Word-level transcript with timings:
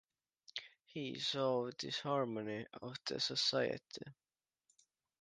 He 0.87 1.19
saw 1.19 1.69
disharmony 1.77 2.65
of 2.81 2.97
the 3.05 3.19
society. 3.19 4.01